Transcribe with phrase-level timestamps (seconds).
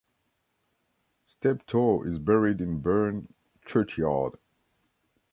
[1.27, 3.31] Steptoe is buried in Bourn
[3.65, 4.33] churchyard.